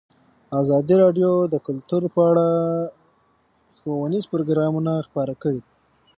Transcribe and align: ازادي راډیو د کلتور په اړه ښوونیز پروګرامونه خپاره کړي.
ازادي 0.61 0.95
راډیو 1.03 1.31
د 1.53 1.55
کلتور 1.67 2.03
په 2.15 2.21
اړه 2.31 2.47
ښوونیز 3.79 4.25
پروګرامونه 4.33 4.91
خپاره 5.07 5.33
کړي. 5.41 5.61